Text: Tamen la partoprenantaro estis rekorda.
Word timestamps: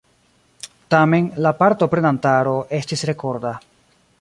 Tamen 0.93 1.27
la 1.47 1.51
partoprenantaro 1.59 2.57
estis 2.79 3.05
rekorda. 3.11 3.53